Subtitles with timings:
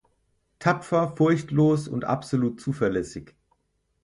[0.57, 3.35] Tapfer, furchtlos und absolut zuverlässig“.